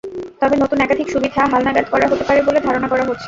তবে 0.41 0.55
নতুন 0.57 0.77
একাধিক 0.79 1.07
সুবিধা 1.09 1.41
হালনাগাদ 1.51 1.85
করা 1.89 2.05
হতে 2.11 2.23
পারে 2.27 2.39
বলে 2.47 2.59
ধারণা 2.67 2.87
করা 2.89 3.03
হচ্ছে। 3.03 3.19